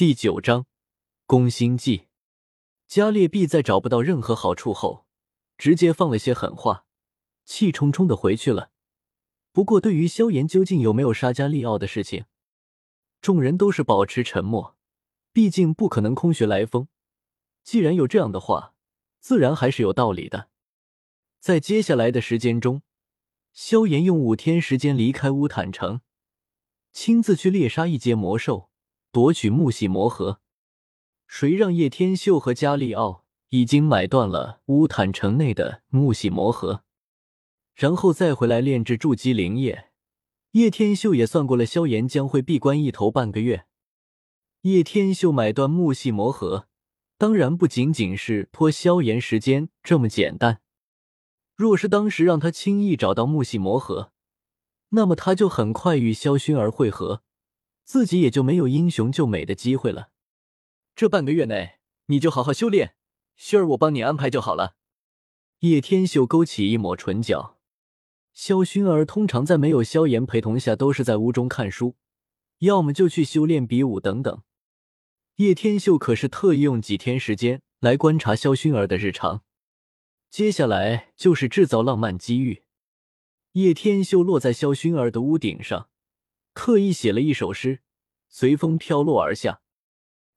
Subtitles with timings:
[0.00, 0.64] 第九章
[1.26, 2.06] 攻心计。
[2.86, 5.04] 加列毕在找不到任何好处后，
[5.58, 6.86] 直接放了些狠话，
[7.44, 8.70] 气冲冲的回去了。
[9.52, 12.24] 不过，对于萧炎究竟有没有杀加利奥的事情，
[13.20, 14.74] 众人都是保持沉默。
[15.34, 16.88] 毕竟不可能空穴来风。
[17.62, 18.72] 既然有这样的话，
[19.18, 20.48] 自然还是有道理的。
[21.40, 22.80] 在接下来的时间中，
[23.52, 26.00] 萧炎用五天时间离开乌坦城，
[26.90, 28.69] 亲自去猎杀一阶魔兽。
[29.12, 30.40] 夺取木系魔核，
[31.26, 36.84] 谁让叶天秀和加利奥已经买断了乌坦城内的木系魔核，
[37.74, 39.90] 然后再回来炼制筑基灵液。
[40.52, 43.66] 叶天秀也算过了，萧炎将会闭关一头半个月。
[44.62, 46.68] 叶天秀买断木系魔核，
[47.18, 50.60] 当然不仅仅是拖萧炎时间这么简单。
[51.56, 54.12] 若是当时让他轻易找到木系魔核，
[54.90, 57.22] 那么他就很快与萧薰儿会合。
[57.90, 60.10] 自己也就没有英雄救美的机会了。
[60.94, 62.94] 这半个月内，你就好好修炼，
[63.36, 64.76] 薰儿我帮你安排就好了。
[65.58, 67.58] 叶天秀勾起一抹唇角。
[68.32, 71.96] 萧薰儿通常在没有萧炎陪同下，都是在屋中看书，
[72.58, 74.40] 要么就去修炼比武等等。
[75.38, 79.42] 叶天秀可是特意用几天时间来观察萧薰儿的日常。
[80.30, 82.62] 接下来就是制造浪漫机遇。
[83.54, 85.89] 叶天秀落在萧薰儿的屋顶上。
[86.62, 87.80] 特意写了一首诗，
[88.28, 89.62] 随风飘落而下。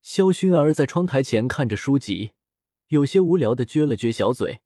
[0.02, 2.32] 萧薰儿在窗台前看着书籍，
[2.88, 4.62] 有些无聊的撅了撅小嘴。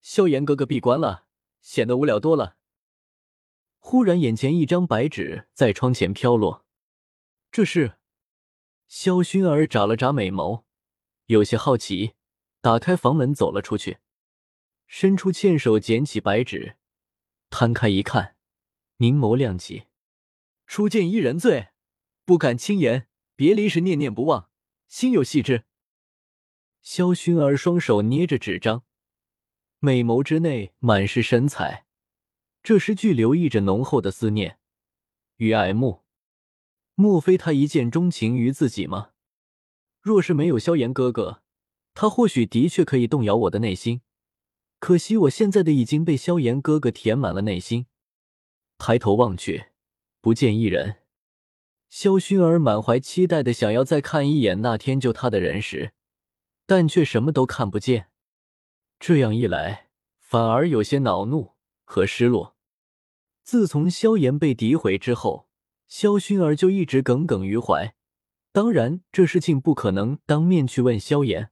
[0.00, 1.26] 萧炎哥哥闭关了，
[1.60, 2.56] 显得无聊多了。
[3.80, 6.64] 忽然，眼前一张白纸在窗前飘落，
[7.52, 7.98] 这是？
[8.88, 10.62] 萧薰儿眨了眨美眸，
[11.26, 12.14] 有些好奇，
[12.62, 13.98] 打开房门走了出去，
[14.86, 16.76] 伸出纤手捡起白纸，
[17.50, 18.36] 摊开一看，
[18.96, 19.84] 凝眸亮起。
[20.74, 21.68] 初见一人醉，
[22.24, 23.06] 不敢轻言。
[23.36, 24.50] 别离时念念不忘，
[24.88, 25.66] 心有系之。
[26.82, 28.82] 萧薰儿双手捏着纸张，
[29.78, 31.86] 美眸之内满是神采。
[32.60, 34.58] 这诗句留意着浓厚的思念
[35.36, 36.02] 与爱慕。
[36.96, 39.10] 莫非他一见钟情于自己吗？
[40.00, 41.44] 若是没有萧炎哥哥，
[41.94, 44.00] 他或许的确可以动摇我的内心。
[44.80, 47.86] 可惜我现在的已经被萧炎哥哥填满了内心。
[48.76, 49.66] 抬头望去。
[50.24, 51.02] 不见一人，
[51.90, 55.92] 萧薰儿满怀期待的想要再看一眼那天救他的人时，
[56.64, 58.08] 但却什么都看不见。
[58.98, 62.56] 这样一来，反而有些恼怒和失落。
[63.42, 65.50] 自从萧炎被诋毁之后，
[65.86, 67.94] 萧薰儿就一直耿耿于怀。
[68.50, 71.50] 当然，这事情不可能当面去问萧炎，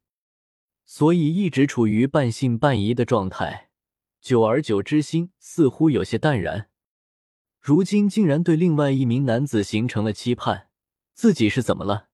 [0.87, 3.69] 所以一直处于半信半疑的状态。
[4.23, 6.71] 久而久之，心似乎有些淡然。
[7.63, 10.67] 如今竟然对另外一名男子形成了期盼，
[11.15, 12.09] 自己是怎么了？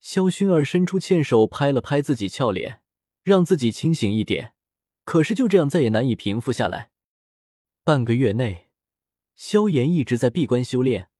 [0.00, 2.80] 萧薰儿伸出纤手拍了拍自己俏脸，
[3.22, 4.54] 让自己清醒一点。
[5.04, 6.90] 可是就这样再也难以平复下来。
[7.84, 8.70] 半个月内，
[9.34, 11.10] 萧炎一直在闭关修炼，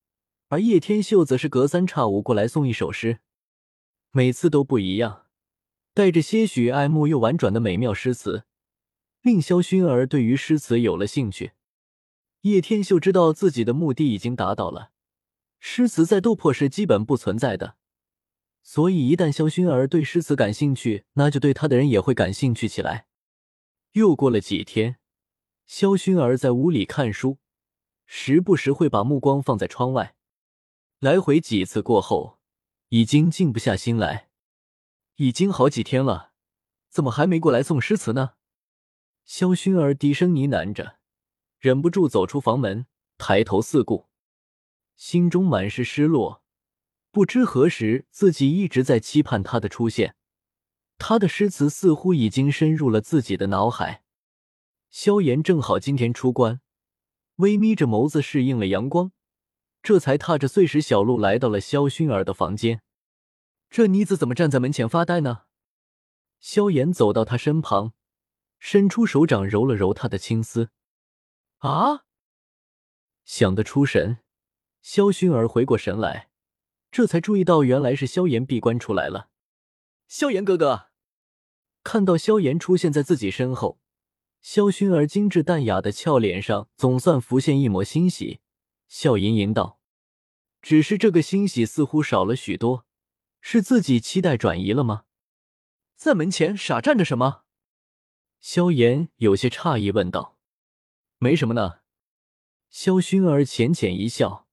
[0.49, 3.19] 而叶天秀则是隔三差五过来送一首诗，
[4.13, 5.27] 每次都不一样，
[5.93, 8.45] 带着些许爱慕又婉转的美妙诗词，
[9.21, 11.53] 令萧薰儿对于诗词有了兴趣。
[12.42, 14.91] 叶天秀知道自己的目的已经达到了，
[15.60, 17.76] 诗词在斗破是基本不存在的，
[18.62, 23.06] 所以一旦萧薰儿对诗词感兴趣，那就对他的人也会感兴趣起来。
[23.92, 24.97] 又过了几天，
[25.66, 27.38] 萧薰儿在屋里看书，
[28.06, 30.16] 时不时会把目光放在窗外，
[30.98, 32.41] 来回几次过后，
[32.88, 34.30] 已经静不下心来。
[35.16, 36.32] 已经好几天了，
[36.88, 38.32] 怎么还没过来送诗词呢？
[39.24, 40.98] 萧薰儿低声呢喃着。
[41.62, 42.87] 忍不住走出房门，
[43.19, 44.09] 抬头四顾，
[44.97, 46.43] 心中满是失落。
[47.12, 50.17] 不知何时，自己一直在期盼他的出现。
[50.99, 54.03] 他的诗词似乎已经深入了自己的脑海。
[54.91, 56.61] 萧炎正好今天出关，
[57.37, 59.12] 微眯着眸子适应了阳光，
[59.84, 62.83] 这才踏着碎石小路来到了萧薰儿的房间。
[63.71, 65.42] 这妮子怎么站在门前发呆呢？
[66.41, 67.92] 萧炎走到他身旁，
[68.59, 70.71] 伸出手掌揉了揉他的青丝。
[71.62, 72.04] 啊！
[73.24, 74.18] 想得出神，
[74.80, 76.28] 萧薰儿回过神来，
[76.91, 79.30] 这才注意到原来是萧炎闭关出来了。
[80.09, 80.91] 萧炎哥哥，
[81.84, 83.78] 看到萧炎出现在自己身后，
[84.41, 88.41] 萧薰儿精致淡雅的俏脸上总算浮现一抹欣喜，
[88.88, 89.78] 笑盈盈道
[90.60, 92.86] ：“只是这个欣喜似乎少了许多，
[93.41, 95.04] 是自己期待转移了吗？”
[95.94, 97.44] 在门前傻站着什么？
[98.41, 100.32] 萧炎有些诧异问道。
[101.22, 101.78] 没什么呢，
[102.69, 104.48] 萧薰儿浅浅一笑，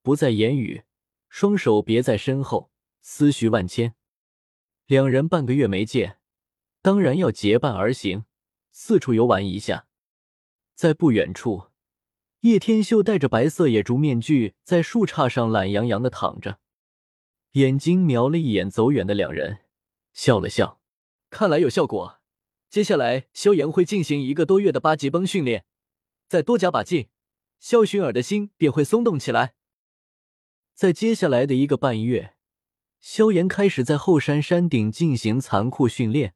[0.00, 0.84] 不再言语，
[1.28, 2.70] 双手别在身后，
[3.02, 3.94] 思绪万千。
[4.86, 6.16] 两人半个月没见，
[6.80, 8.24] 当然要结伴而行，
[8.72, 9.88] 四处游玩一下。
[10.74, 11.66] 在不远处，
[12.40, 16.60] 叶天秀戴着白色野猪面具，在树杈上懒洋洋的躺着，
[17.52, 19.58] 眼睛瞄了一眼走远的两人，
[20.14, 20.80] 笑了笑，
[21.28, 22.20] 看来有效果。
[22.70, 25.66] 接下来，萧炎会进行一个多月的八级崩训练，
[26.28, 27.08] 再多加把劲，
[27.58, 29.54] 萧薰儿的心便会松动起来。
[30.74, 32.34] 在接下来的一个半月，
[33.00, 36.34] 萧炎开始在后山山顶进行残酷训练，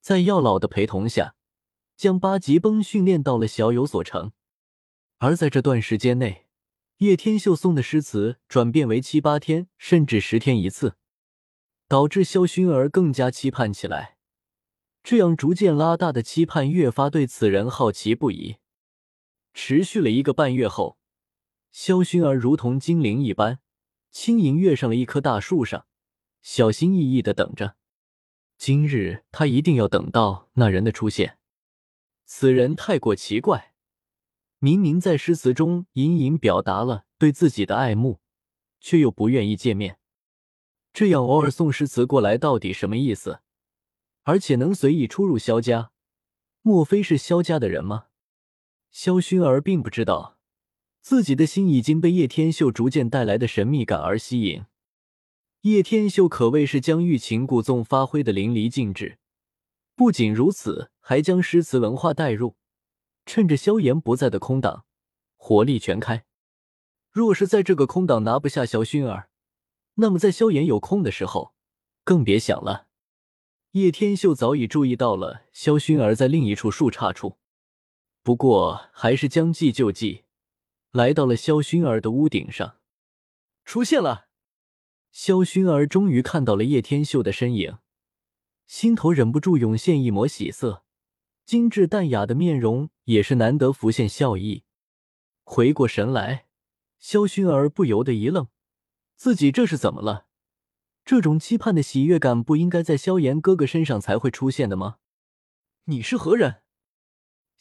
[0.00, 1.34] 在药老的陪同下，
[1.96, 4.32] 将八级崩训练到了小有所成。
[5.18, 6.48] 而在这段时间内，
[6.98, 10.96] 叶天秀送的诗词转变为七八天甚至十天一次，
[11.86, 14.16] 导致萧薰儿更加期盼起来。
[15.04, 18.56] 这样逐渐拉大的期盼，越发对此人好奇不已。
[19.54, 20.98] 持续了一个半月后，
[21.70, 23.60] 萧薰儿如同精灵一般，
[24.10, 25.86] 轻盈跃上了一棵大树上，
[26.40, 27.76] 小心翼翼的等着。
[28.56, 31.38] 今日他一定要等到那人的出现。
[32.24, 33.74] 此人太过奇怪，
[34.58, 38.20] 明明在诗词中隐隐表达了对自己的爱慕，
[38.80, 39.98] 却又不愿意见面。
[40.92, 43.40] 这样偶尔送诗词过来，到底什么意思？
[44.22, 45.90] 而且能随意出入萧家，
[46.60, 48.06] 莫非是萧家的人吗？
[48.92, 50.38] 萧薰儿并不知道，
[51.00, 54.66] 自己的心已经被叶天秀逐渐带来的神秘感而吸引。
[55.62, 59.18] 叶天秀可谓是将欲擒故纵发挥的淋漓尽致，
[59.96, 62.56] 不仅如此，还将诗词文化带入，
[63.24, 64.84] 趁着萧炎不在的空档，
[65.36, 66.24] 火力全开。
[67.10, 69.30] 若是在这个空档拿不下萧薰儿，
[69.94, 71.54] 那么在萧炎有空的时候，
[72.04, 72.88] 更别想了。
[73.70, 77.38] 叶天秀早已注意到了萧薰儿在另一处树杈处，
[78.22, 80.24] 不过还是将计就计，
[80.92, 82.76] 来到了萧薰儿的屋顶上。
[83.64, 84.28] 出现了，
[85.10, 87.78] 萧薰儿终于看到了叶天秀的身影，
[88.66, 90.84] 心头忍不住涌现一抹喜色，
[91.44, 94.62] 精致淡雅的面容也是难得浮现笑意。
[95.42, 96.46] 回过神来，
[97.00, 98.46] 萧薰儿不由得一愣，
[99.16, 100.26] 自己这是怎么了？
[101.04, 104.98] 这种期盼的喜悦感不应该在萧炎哥哥身上才会出现的吗？
[105.86, 106.62] 你是何人？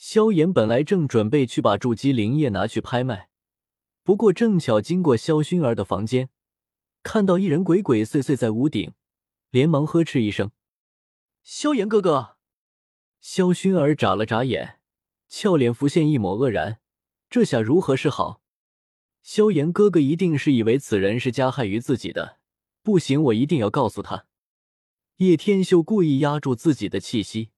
[0.04, 3.30] 萧炎本来正准备去把筑基灵液拿去拍卖，
[4.02, 6.32] 不过正巧经过萧薰儿的房间，
[7.04, 8.94] 看到一人鬼鬼祟祟在屋顶，
[9.52, 10.50] 连忙呵斥一声
[11.44, 12.38] ：“萧炎哥哥！”
[13.22, 14.80] 萧薰儿眨了眨眼，
[15.28, 16.80] 俏脸浮现一抹愕然，
[17.30, 18.42] 这下如何是好？
[19.22, 22.40] 萧炎哥哥一定是以为此人是加害于自己的。
[22.82, 24.26] 不行，我一定要告诉他。
[25.18, 27.52] 叶天秀故意压住自己的气息，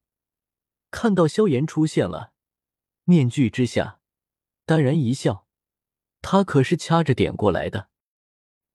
[0.91, 2.32] 看到萧炎出现了，
[3.05, 3.99] 面具之下
[4.65, 5.45] 淡然一笑。
[6.21, 7.89] 他可是掐着点过来的。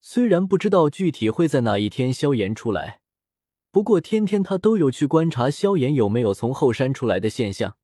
[0.01, 3.01] 虽然不知道具体会在哪一天萧炎出来，
[3.71, 7.77] 不过天天他都有去观察萧炎有没有从后山出来的现象。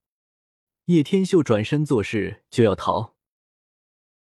[0.87, 3.14] 叶天秀转身做事就要逃。